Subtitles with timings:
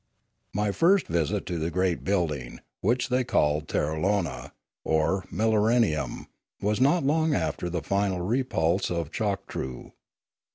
[0.51, 4.51] My first visit to the great building, which they called Terralona,
[4.83, 6.25] or millenarium,
[6.59, 9.91] was not long after the final repulse of Choktroo.